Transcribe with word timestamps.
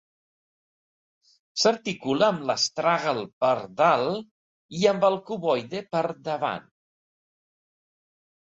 S'articula 1.63 2.29
amb 2.35 2.41
l'astràgal 2.51 3.21
per 3.45 3.53
dalt 3.83 4.25
i 4.81 4.89
amb 4.93 5.07
el 5.11 5.19
cuboide 5.29 5.85
per 5.95 6.05
davant. 6.31 6.67